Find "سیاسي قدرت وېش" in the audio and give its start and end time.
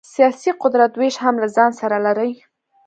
0.13-1.15